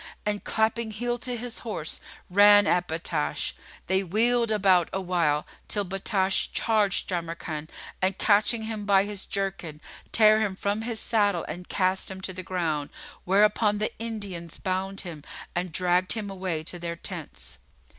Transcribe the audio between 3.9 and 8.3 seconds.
wheeled about awhile, till Battash charged Jamrkan and